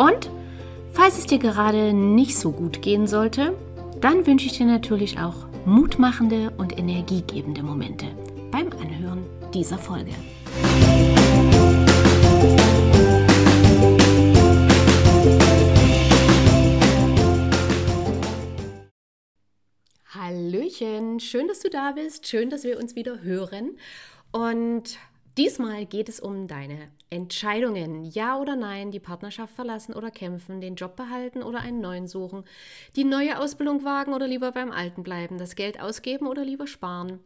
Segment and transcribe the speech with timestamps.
[0.00, 0.30] und
[0.94, 3.54] falls es dir gerade nicht so gut gehen sollte,
[4.00, 8.06] dann wünsche ich dir natürlich auch mutmachende und energiegebende Momente
[8.50, 10.12] beim Anhören dieser Folge.
[20.14, 23.76] Hallöchen, schön, dass du da bist, schön, dass wir uns wieder hören.
[24.32, 24.98] Und
[25.36, 28.04] Diesmal geht es um deine Entscheidungen.
[28.04, 32.44] Ja oder nein, die Partnerschaft verlassen oder kämpfen, den Job behalten oder einen neuen suchen,
[32.96, 37.20] die neue Ausbildung wagen oder lieber beim alten bleiben, das Geld ausgeben oder lieber sparen.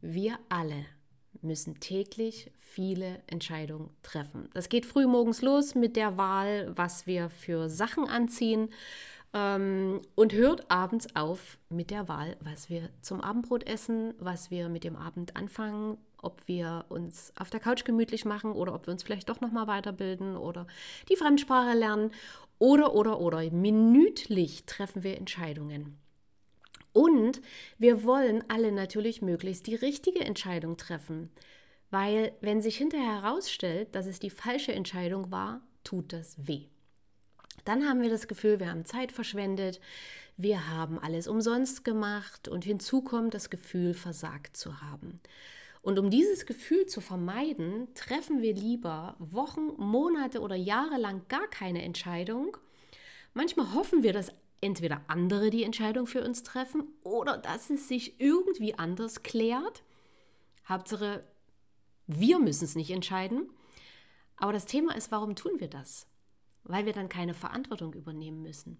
[0.00, 0.86] Wir alle
[1.42, 4.48] müssen täglich viele Entscheidungen treffen.
[4.54, 8.70] Das geht früh morgens los mit der Wahl, was wir für Sachen anziehen
[9.34, 14.68] ähm, und hört abends auf mit der Wahl, was wir zum Abendbrot essen, was wir
[14.68, 18.92] mit dem Abend anfangen, ob wir uns auf der Couch gemütlich machen oder ob wir
[18.92, 20.66] uns vielleicht doch noch mal weiterbilden oder
[21.10, 22.12] die Fremdsprache lernen
[22.58, 25.98] oder oder oder minütlich treffen wir Entscheidungen.
[26.92, 27.42] Und
[27.76, 31.30] wir wollen alle natürlich möglichst die richtige Entscheidung treffen,
[31.90, 36.66] weil wenn sich hinterher herausstellt, dass es die falsche Entscheidung war, tut das weh.
[37.64, 39.80] Dann haben wir das Gefühl, wir haben Zeit verschwendet,
[40.36, 45.20] wir haben alles umsonst gemacht und hinzu kommt das Gefühl, versagt zu haben.
[45.80, 51.46] Und um dieses Gefühl zu vermeiden, treffen wir lieber Wochen, Monate oder Jahre lang gar
[51.48, 52.56] keine Entscheidung.
[53.34, 58.18] Manchmal hoffen wir, dass entweder andere die Entscheidung für uns treffen oder dass es sich
[58.18, 59.82] irgendwie anders klärt.
[60.66, 61.22] Hauptsache,
[62.06, 63.50] wir müssen es nicht entscheiden.
[64.36, 66.06] Aber das Thema ist, warum tun wir das?
[66.64, 68.78] Weil wir dann keine Verantwortung übernehmen müssen.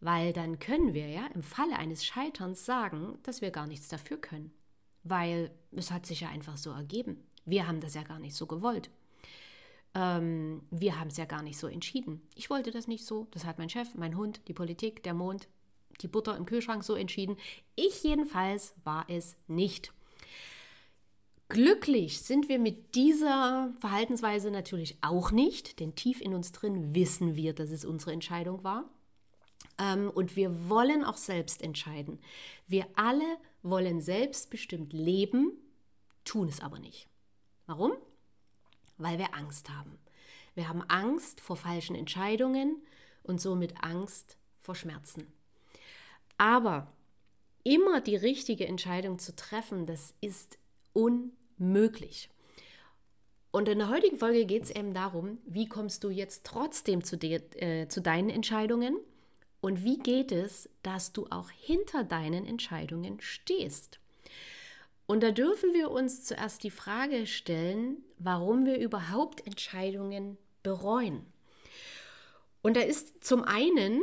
[0.00, 4.16] Weil dann können wir ja im Falle eines Scheiterns sagen, dass wir gar nichts dafür
[4.16, 4.52] können
[5.04, 7.24] weil es hat sich ja einfach so ergeben.
[7.44, 8.90] Wir haben das ja gar nicht so gewollt.
[9.94, 12.22] Ähm, wir haben es ja gar nicht so entschieden.
[12.34, 13.26] Ich wollte das nicht so.
[13.32, 15.48] Das hat mein Chef, mein Hund, die Politik, der Mond,
[16.00, 17.36] die Butter im Kühlschrank so entschieden.
[17.74, 19.92] Ich jedenfalls war es nicht.
[21.52, 27.36] Glücklich sind wir mit dieser Verhaltensweise natürlich auch nicht, denn tief in uns drin wissen
[27.36, 28.88] wir, dass es unsere Entscheidung war.
[29.76, 32.20] Ähm, und wir wollen auch selbst entscheiden.
[32.66, 35.52] Wir alle wollen selbstbestimmt leben,
[36.24, 37.06] tun es aber nicht.
[37.66, 37.92] Warum?
[38.96, 39.98] Weil wir Angst haben.
[40.54, 42.82] Wir haben Angst vor falschen Entscheidungen
[43.24, 45.30] und somit Angst vor Schmerzen.
[46.38, 46.90] Aber
[47.62, 50.56] immer die richtige Entscheidung zu treffen, das ist
[50.94, 51.41] unmöglich.
[53.50, 57.16] Und in der heutigen Folge geht es eben darum, wie kommst du jetzt trotzdem zu,
[57.16, 58.96] dir, äh, zu deinen Entscheidungen
[59.60, 64.00] und wie geht es, dass du auch hinter deinen Entscheidungen stehst?
[65.06, 71.26] Und da dürfen wir uns zuerst die Frage stellen, warum wir überhaupt Entscheidungen bereuen.
[72.62, 74.00] Und da ist zum einen,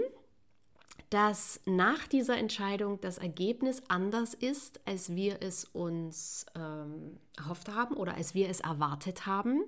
[1.10, 7.96] dass nach dieser Entscheidung das Ergebnis anders ist, als wir es uns ähm, erhofft haben
[7.96, 9.64] oder als wir es erwartet haben.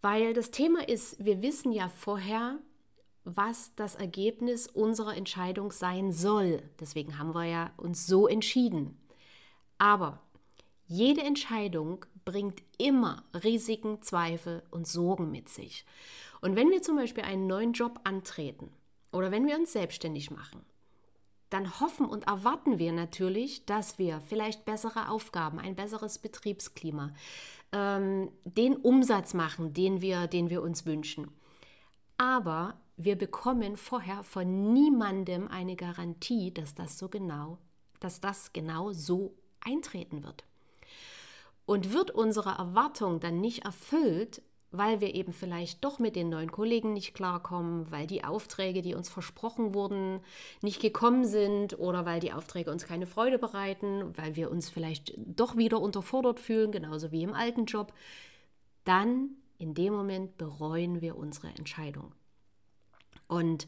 [0.00, 2.58] Weil das Thema ist, wir wissen ja vorher,
[3.24, 6.62] was das Ergebnis unserer Entscheidung sein soll.
[6.78, 8.96] Deswegen haben wir ja uns so entschieden.
[9.78, 10.20] Aber
[10.86, 15.84] jede Entscheidung bringt immer Risiken, Zweifel und Sorgen mit sich.
[16.42, 18.70] Und wenn wir zum Beispiel einen neuen Job antreten
[19.14, 20.64] oder wenn wir uns selbstständig machen,
[21.48, 27.14] dann hoffen und erwarten wir natürlich, dass wir vielleicht bessere Aufgaben, ein besseres Betriebsklima,
[27.70, 31.30] ähm, den Umsatz machen, den wir, den wir uns wünschen.
[32.18, 37.58] Aber wir bekommen vorher von niemandem eine Garantie, dass das so genau,
[38.00, 40.44] dass das genau so eintreten wird.
[41.66, 44.42] Und wird unsere Erwartung dann nicht erfüllt,
[44.76, 48.94] weil wir eben vielleicht doch mit den neuen Kollegen nicht klarkommen, weil die Aufträge, die
[48.94, 50.20] uns versprochen wurden,
[50.62, 55.14] nicht gekommen sind oder weil die Aufträge uns keine Freude bereiten, weil wir uns vielleicht
[55.16, 57.92] doch wieder unterfordert fühlen, genauso wie im alten Job,
[58.84, 62.12] dann in dem Moment bereuen wir unsere Entscheidung.
[63.28, 63.66] Und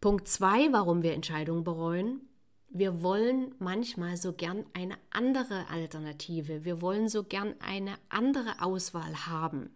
[0.00, 2.20] Punkt zwei, warum wir Entscheidungen bereuen,
[2.70, 6.64] wir wollen manchmal so gern eine andere Alternative.
[6.64, 9.70] Wir wollen so gern eine andere Auswahl haben.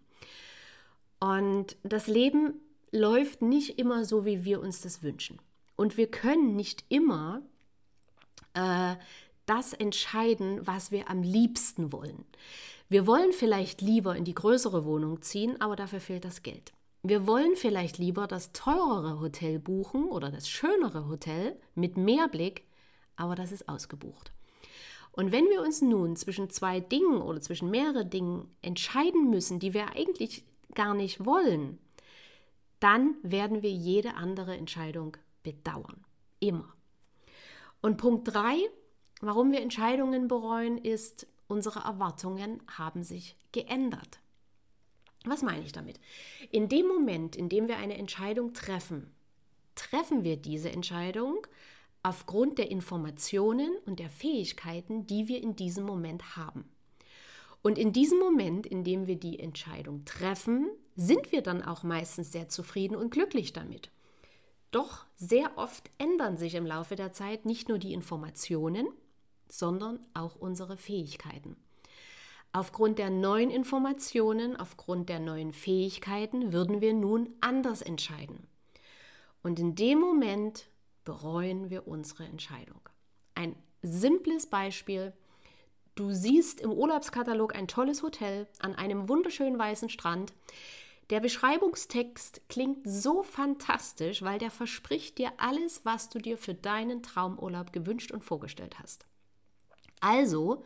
[1.23, 2.55] Und das Leben
[2.91, 5.39] läuft nicht immer so, wie wir uns das wünschen.
[5.77, 7.43] Und wir können nicht immer
[8.55, 8.97] äh,
[9.47, 12.25] das entscheiden, was wir am liebsten wollen.
[12.89, 16.73] Wir wollen vielleicht lieber in die größere Wohnung ziehen, aber dafür fehlt das Geld.
[17.05, 22.67] Wir wollen vielleicht lieber das teurere Hotel buchen oder das schönere Hotel mit mehr Blick,
[23.15, 24.33] aber das ist ausgebucht.
[25.13, 29.73] Und wenn wir uns nun zwischen zwei Dingen oder zwischen mehreren Dingen entscheiden müssen, die
[29.73, 31.79] wir eigentlich gar nicht wollen,
[32.81, 36.05] dann werden wir jede andere Entscheidung bedauern.
[36.41, 36.73] Immer.
[37.81, 38.59] Und Punkt 3,
[39.21, 44.21] warum wir Entscheidungen bereuen, ist, unsere Erwartungen haben sich geändert.
[45.25, 46.01] Was meine ich damit?
[46.51, 49.13] In dem Moment, in dem wir eine Entscheidung treffen,
[49.75, 51.47] treffen wir diese Entscheidung
[52.03, 56.69] aufgrund der Informationen und der Fähigkeiten, die wir in diesem Moment haben.
[57.63, 62.33] Und in diesem Moment, in dem wir die Entscheidung treffen, sind wir dann auch meistens
[62.33, 63.91] sehr zufrieden und glücklich damit.
[64.73, 68.89] Doch sehr oft ändern sich im Laufe der Zeit nicht nur die Informationen,
[69.49, 71.57] sondern auch unsere Fähigkeiten.
[72.53, 78.47] Aufgrund der neuen Informationen, aufgrund der neuen Fähigkeiten würden wir nun anders entscheiden.
[79.43, 80.67] Und in dem Moment
[81.05, 82.81] bereuen wir unsere Entscheidung.
[83.35, 85.13] Ein simples Beispiel.
[85.95, 90.33] Du siehst im Urlaubskatalog ein tolles Hotel an einem wunderschönen weißen Strand.
[91.11, 97.03] Der Beschreibungstext klingt so fantastisch, weil der verspricht dir alles, was du dir für deinen
[97.03, 99.05] Traumurlaub gewünscht und vorgestellt hast.
[100.01, 100.65] Also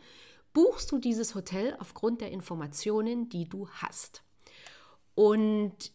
[0.53, 4.23] buchst du dieses Hotel aufgrund der Informationen, die du hast.
[5.13, 5.91] Und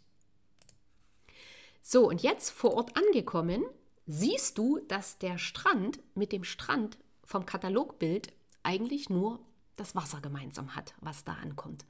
[1.80, 3.64] so, und jetzt vor Ort angekommen,
[4.06, 9.40] siehst du, dass der Strand mit dem Strand vom Katalogbild eigentlich nur
[9.76, 11.84] das Wasser gemeinsam hat, was da ankommt.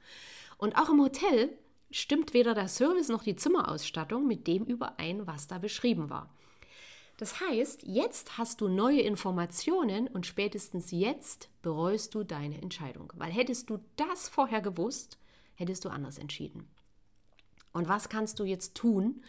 [0.57, 1.57] Und auch im Hotel
[1.91, 6.29] stimmt weder der Service noch die Zimmerausstattung mit dem überein, was da beschrieben war.
[7.17, 13.13] Das heißt, jetzt hast du neue Informationen und spätestens jetzt bereust du deine Entscheidung.
[13.15, 15.19] Weil hättest du das vorher gewusst,
[15.55, 16.67] hättest du anders entschieden.
[17.71, 19.21] Und was kannst du jetzt tun,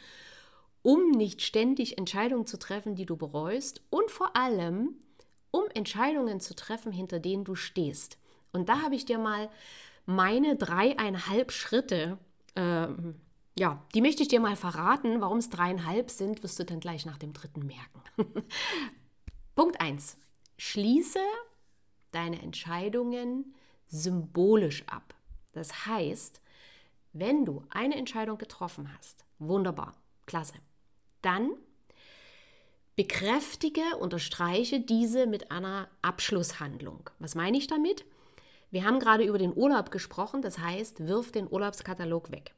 [0.82, 4.96] um nicht ständig Entscheidungen zu treffen, die du bereust und vor allem,
[5.55, 8.19] um Entscheidungen zu treffen, hinter denen du stehst?
[8.53, 9.49] Und da habe ich dir mal
[10.06, 12.19] meine dreieinhalb Schritte
[12.56, 13.17] ähm,
[13.56, 15.21] ja, die möchte ich dir mal verraten.
[15.21, 18.03] Warum es dreieinhalb sind, wirst du dann gleich nach dem dritten merken.
[19.55, 20.17] Punkt 1.
[20.59, 21.21] Schließe
[22.11, 23.55] deine Entscheidungen
[23.87, 25.15] symbolisch ab.
[25.53, 26.41] Das heißt,
[27.12, 29.95] wenn du eine Entscheidung getroffen hast, wunderbar,
[30.27, 30.55] klasse,
[31.23, 31.51] dann
[32.96, 37.11] bekräftige, unterstreiche diese mit einer Abschlusshandlung.
[37.19, 38.05] Was meine ich damit?
[38.70, 42.55] Wir haben gerade über den Urlaub gesprochen, das heißt, wirf den Urlaubskatalog weg.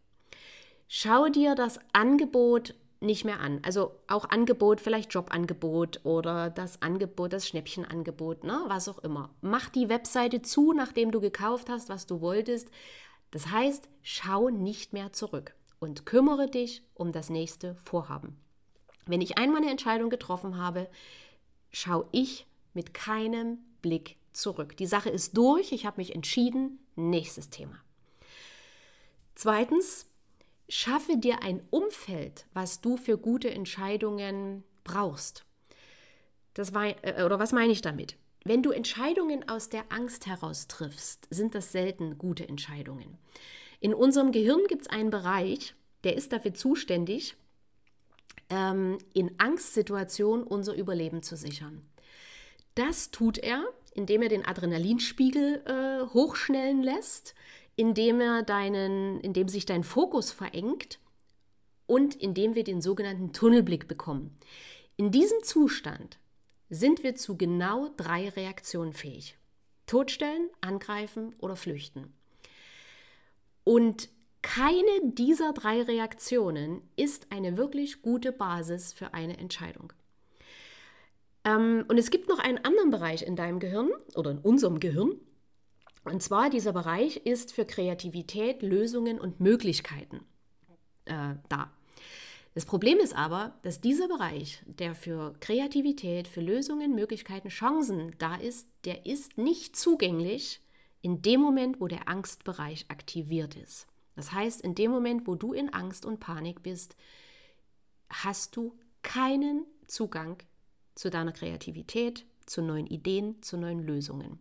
[0.88, 3.60] Schau dir das Angebot nicht mehr an.
[3.62, 8.64] Also auch Angebot, vielleicht Jobangebot oder das Angebot, das Schnäppchenangebot, ne?
[8.68, 9.30] was auch immer.
[9.40, 12.70] Mach die Webseite zu, nachdem du gekauft hast, was du wolltest.
[13.30, 18.40] Das heißt, schau nicht mehr zurück und kümmere dich um das nächste Vorhaben.
[19.06, 20.88] Wenn ich einmal eine Entscheidung getroffen habe,
[21.73, 24.76] schaue ich mit keinem Blick zurück.
[24.76, 27.81] Die Sache ist durch, ich habe mich entschieden, nächstes Thema.
[29.35, 30.06] Zweitens,
[30.69, 35.44] Schaffe dir ein Umfeld, was du für gute Entscheidungen brauchst.
[36.55, 38.17] Das war, äh, oder was meine ich damit?
[38.44, 43.19] Wenn du Entscheidungen aus der Angst heraus triffst, sind das selten gute Entscheidungen.
[43.79, 47.36] In unserem Gehirn gibt es einen Bereich, der ist dafür zuständig,
[48.50, 51.82] ähm, in Angstsituationen unser Überleben zu sichern.
[52.74, 53.64] Das tut er,
[53.94, 57.34] indem er den Adrenalinspiegel äh, hochschnellen lässt,
[57.76, 60.98] indem er deinen, indem sich dein Fokus verengt
[61.86, 64.36] und indem wir den sogenannten Tunnelblick bekommen.
[64.96, 66.19] In diesem Zustand
[66.69, 69.36] sind wir zu genau drei Reaktionen fähig.
[69.86, 72.12] Totstellen, angreifen oder flüchten.
[73.62, 74.08] Und
[74.46, 79.93] keine dieser drei Reaktionen ist eine wirklich gute Basis für eine Entscheidung.
[81.43, 85.17] Ähm, und es gibt noch einen anderen Bereich in deinem Gehirn oder in unserem Gehirn,
[86.05, 90.20] und zwar dieser Bereich ist für Kreativität, Lösungen und Möglichkeiten
[91.06, 91.72] äh, da.
[92.55, 98.36] Das Problem ist aber, dass dieser Bereich, der für Kreativität, für Lösungen, Möglichkeiten, Chancen da
[98.36, 100.60] ist, der ist nicht zugänglich
[101.03, 103.88] in dem Moment, wo der Angstbereich aktiviert ist.
[104.17, 106.96] Das heißt, in dem Moment, wo du in Angst und Panik bist,
[108.08, 110.39] hast du keinen Zugang
[110.94, 114.41] zu deiner Kreativität, zu neuen Ideen, zu neuen Lösungen.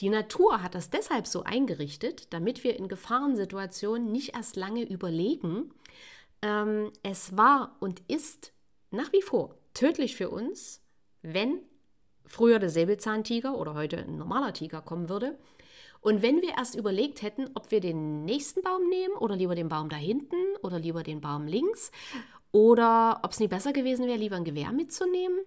[0.00, 5.72] Die Natur hat das deshalb so eingerichtet, damit wir in Gefahrensituationen nicht erst lange überlegen,
[6.42, 8.52] ähm, es war und ist
[8.90, 10.80] nach wie vor tödlich für uns,
[11.22, 11.60] wenn
[12.26, 15.38] früher der Säbelzahntiger oder heute ein normaler Tiger kommen würde.
[16.02, 19.68] Und wenn wir erst überlegt hätten, ob wir den nächsten Baum nehmen oder lieber den
[19.68, 21.92] Baum da hinten oder lieber den Baum links
[22.50, 25.38] oder ob es nie besser gewesen wäre, lieber ein Gewehr mitzunehmen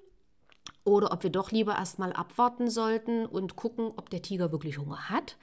[0.85, 5.09] oder ob wir doch lieber erstmal abwarten sollten und gucken, ob der Tiger wirklich Hunger
[5.09, 5.35] hat.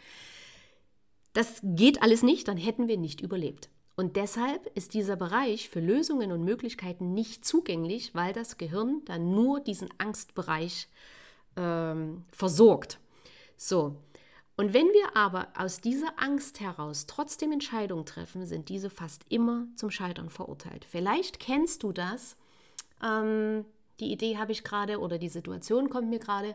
[1.35, 3.69] Das geht alles nicht, dann hätten wir nicht überlebt.
[3.97, 9.35] Und deshalb ist dieser Bereich für Lösungen und Möglichkeiten nicht zugänglich, weil das Gehirn dann
[9.35, 10.89] nur diesen Angstbereich
[11.57, 12.99] ähm, versorgt.
[13.57, 13.97] So,
[14.63, 19.67] und wenn wir aber aus dieser Angst heraus trotzdem Entscheidungen treffen, sind diese fast immer
[19.75, 20.87] zum Scheitern verurteilt.
[20.89, 22.37] Vielleicht kennst du das.
[23.03, 23.65] Ähm,
[23.99, 26.55] die Idee habe ich gerade oder die Situation kommt mir gerade,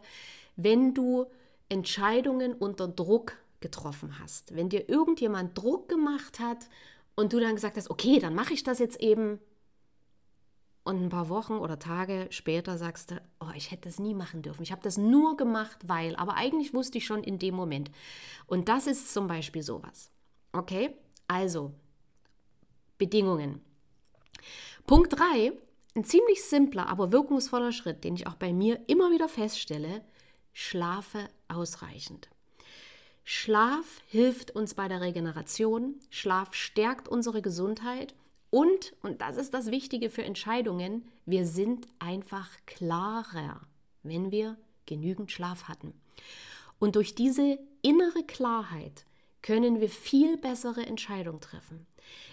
[0.55, 1.25] wenn du
[1.67, 4.55] Entscheidungen unter Druck getroffen hast.
[4.55, 6.69] Wenn dir irgendjemand Druck gemacht hat
[7.17, 9.41] und du dann gesagt hast, okay, dann mache ich das jetzt eben.
[10.87, 14.41] Und ein paar Wochen oder Tage später sagst du, oh, ich hätte das nie machen
[14.41, 14.63] dürfen.
[14.63, 16.15] Ich habe das nur gemacht, weil.
[16.15, 17.91] Aber eigentlich wusste ich schon in dem Moment.
[18.45, 20.11] Und das ist zum Beispiel sowas.
[20.53, 20.95] Okay?
[21.27, 21.71] Also,
[22.97, 23.59] Bedingungen.
[24.85, 25.51] Punkt 3,
[25.93, 30.05] ein ziemlich simpler, aber wirkungsvoller Schritt, den ich auch bei mir immer wieder feststelle,
[30.53, 32.29] schlafe ausreichend.
[33.25, 38.13] Schlaf hilft uns bei der Regeneration, Schlaf stärkt unsere Gesundheit
[38.49, 43.61] und, und das ist das Wichtige für Entscheidungen, wir sind einfach klarer,
[44.03, 45.93] wenn wir genügend Schlaf hatten.
[46.79, 49.05] Und durch diese innere Klarheit
[49.41, 51.85] können wir viel bessere Entscheidungen treffen.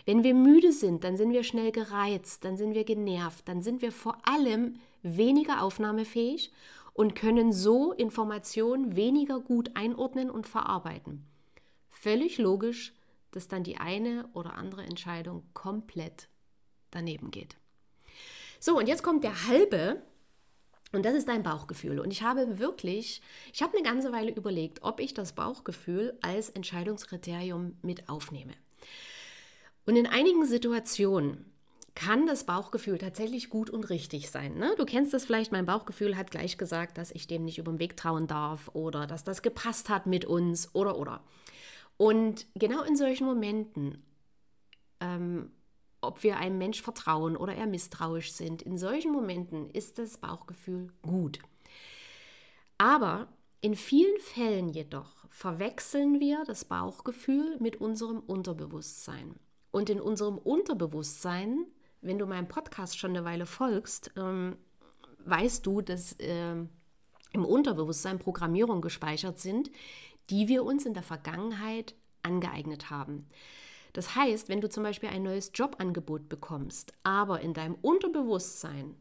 [0.05, 3.83] Wenn wir müde sind, dann sind wir schnell gereizt, dann sind wir genervt, dann sind
[3.83, 6.53] wir vor allem weniger aufnahmefähig
[6.93, 11.25] und können so Informationen weniger gut einordnen und verarbeiten.
[11.89, 12.95] Völlig logisch,
[13.37, 16.29] dass dann die eine oder andere Entscheidung komplett
[16.91, 17.57] daneben geht.
[18.61, 20.03] So, und jetzt kommt der halbe
[20.93, 21.99] und das ist dein Bauchgefühl.
[21.99, 23.21] Und ich habe wirklich,
[23.53, 28.53] ich habe eine ganze Weile überlegt, ob ich das Bauchgefühl als Entscheidungskriterium mit aufnehme.
[29.87, 31.45] Und in einigen Situationen
[31.95, 34.57] kann das Bauchgefühl tatsächlich gut und richtig sein.
[34.57, 34.75] Ne?
[34.79, 37.79] Du kennst das vielleicht, mein Bauchgefühl hat gleich gesagt, dass ich dem nicht über den
[37.79, 41.21] Weg trauen darf oder dass das gepasst hat mit uns oder oder.
[41.97, 44.05] Und genau in solchen Momenten,
[45.01, 45.51] ähm,
[46.01, 50.93] ob wir einem Mensch vertrauen oder er misstrauisch sind, in solchen Momenten ist das Bauchgefühl
[51.03, 51.39] gut.
[52.77, 53.29] Aber
[53.61, 59.37] in vielen Fällen jedoch verwechseln wir das Bauchgefühl mit unserem Unterbewusstsein.
[59.71, 61.67] Und in unserem Unterbewusstsein
[62.05, 64.57] wenn du meinem Podcast schon eine Weile folgst, ähm,
[65.25, 66.55] weißt du, dass äh,
[67.33, 69.71] im Unterbewusstsein Programmierungen gespeichert sind,
[70.31, 73.27] die wir uns in der Vergangenheit angeeignet haben.
[73.93, 78.97] Das heißt, wenn du zum Beispiel ein neues Jobangebot bekommst, aber in deinem Unterbewusstsein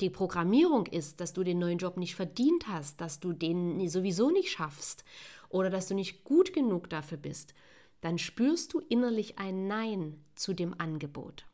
[0.00, 4.30] die Programmierung ist, dass du den neuen Job nicht verdient hast, dass du den sowieso
[4.30, 5.04] nicht schaffst
[5.48, 7.54] oder dass du nicht gut genug dafür bist,
[8.00, 11.46] dann spürst du innerlich ein Nein zu dem Angebot.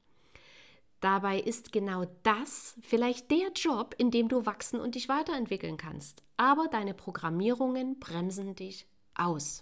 [1.01, 6.23] Dabei ist genau das vielleicht der Job, in dem du wachsen und dich weiterentwickeln kannst.
[6.37, 9.61] Aber deine Programmierungen bremsen dich aus.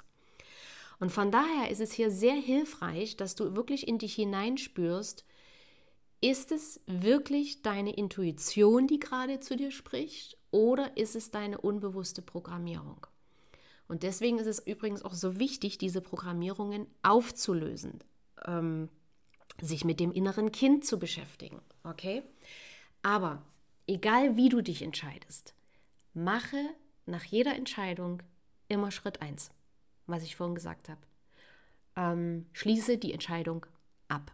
[0.99, 5.27] Und von daher ist es hier sehr hilfreich, dass du wirklich in dich hineinspürst,
[6.23, 12.23] ist es wirklich deine Intuition, die gerade zu dir spricht, oder ist es deine unbewusste
[12.23, 13.07] Programmierung?
[13.89, 18.03] Und deswegen ist es übrigens auch so wichtig, diese Programmierungen aufzulösen.
[18.47, 18.89] Ähm,
[19.61, 21.61] sich mit dem inneren Kind zu beschäftigen.
[21.83, 22.23] Okay?
[23.03, 23.43] Aber
[23.87, 25.55] egal wie du dich entscheidest,
[26.15, 26.59] mache
[27.07, 28.23] nach jeder Entscheidung
[28.69, 29.51] immer Schritt 1,
[30.07, 31.01] was ich vorhin gesagt habe.
[31.95, 33.67] Ähm, schließe die Entscheidung
[34.09, 34.33] ab.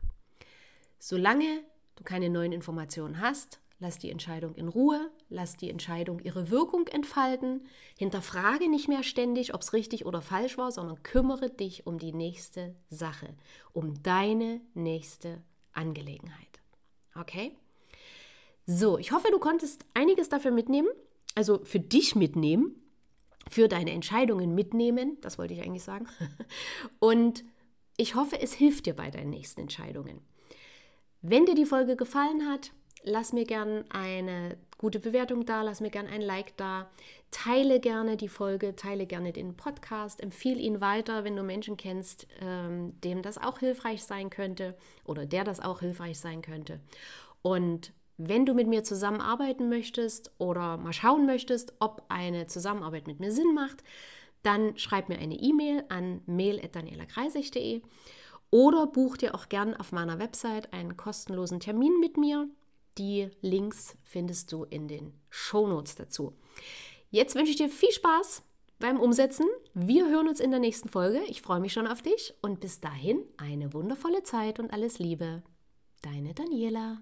[0.99, 1.63] Solange
[1.97, 6.87] du keine neuen Informationen hast, Lass die Entscheidung in Ruhe, lass die Entscheidung ihre Wirkung
[6.87, 7.67] entfalten,
[7.99, 12.13] hinterfrage nicht mehr ständig, ob es richtig oder falsch war, sondern kümmere dich um die
[12.13, 13.35] nächste Sache,
[13.73, 16.61] um deine nächste Angelegenheit.
[17.17, 17.57] Okay?
[18.67, 20.91] So, ich hoffe, du konntest einiges dafür mitnehmen,
[21.35, 22.81] also für dich mitnehmen,
[23.51, 26.07] für deine Entscheidungen mitnehmen, das wollte ich eigentlich sagen.
[27.01, 27.43] Und
[27.97, 30.21] ich hoffe, es hilft dir bei deinen nächsten Entscheidungen.
[31.21, 32.71] Wenn dir die Folge gefallen hat,
[33.05, 36.91] lass mir gern eine gute Bewertung da, lass mir gern ein Like da,
[37.31, 42.27] teile gerne die Folge, teile gerne den Podcast, empfehle ihn weiter, wenn du Menschen kennst,
[42.41, 46.81] ähm, dem das auch hilfreich sein könnte oder der das auch hilfreich sein könnte.
[47.43, 53.21] Und wenn du mit mir zusammenarbeiten möchtest oder mal schauen möchtest, ob eine Zusammenarbeit mit
[53.21, 53.83] mir Sinn macht,
[54.43, 57.83] dann schreib mir eine E-Mail an mail.danielakreisig.de
[58.51, 62.49] Oder buch dir auch gern auf meiner Website einen kostenlosen Termin mit mir.
[62.99, 66.35] Die Links findest du in den Shownotes dazu.
[67.11, 68.43] Jetzt wünsche ich dir viel Spaß
[68.79, 69.47] beim Umsetzen.
[69.75, 71.21] Wir hören uns in der nächsten Folge.
[71.29, 75.43] Ich freue mich schon auf dich und bis dahin eine wundervolle Zeit und alles Liebe.
[76.03, 77.01] Deine Daniela.